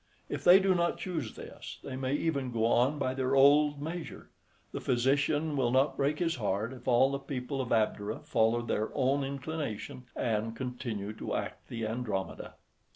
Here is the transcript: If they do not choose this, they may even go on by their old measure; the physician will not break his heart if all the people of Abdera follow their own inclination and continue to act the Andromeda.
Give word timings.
If 0.29 0.43
they 0.43 0.59
do 0.59 0.73
not 0.73 0.97
choose 0.97 1.35
this, 1.35 1.77
they 1.83 1.95
may 1.95 2.15
even 2.15 2.51
go 2.51 2.65
on 2.65 2.97
by 2.97 3.13
their 3.13 3.35
old 3.35 3.79
measure; 3.79 4.31
the 4.71 4.81
physician 4.81 5.55
will 5.55 5.69
not 5.69 5.95
break 5.95 6.17
his 6.17 6.37
heart 6.37 6.73
if 6.73 6.87
all 6.87 7.11
the 7.11 7.19
people 7.19 7.61
of 7.61 7.71
Abdera 7.71 8.21
follow 8.25 8.63
their 8.63 8.89
own 8.95 9.23
inclination 9.23 10.05
and 10.15 10.55
continue 10.55 11.13
to 11.13 11.35
act 11.35 11.67
the 11.67 11.85
Andromeda. 11.85 12.55